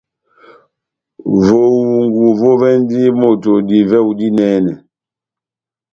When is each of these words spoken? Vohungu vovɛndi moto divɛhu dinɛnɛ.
Vohungu 1.43 2.25
vovɛndi 2.39 3.01
moto 3.19 3.51
divɛhu 3.67 4.11
dinɛnɛ. 4.19 4.73